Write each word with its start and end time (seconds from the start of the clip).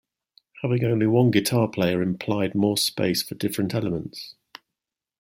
Having 0.63 0.83
only 0.83 1.05
one 1.05 1.29
guitar 1.29 1.67
player 1.67 2.01
implied 2.01 2.55
more 2.55 2.75
space 2.75 3.21
for 3.21 3.35
different 3.35 3.75
elements. 3.75 4.33